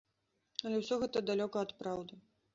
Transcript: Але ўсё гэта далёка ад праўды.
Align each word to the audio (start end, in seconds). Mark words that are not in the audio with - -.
Але 0.69 0.79
ўсё 0.79 0.95
гэта 1.03 1.23
далёка 1.31 1.63
ад 1.67 1.71
праўды. 1.85 2.13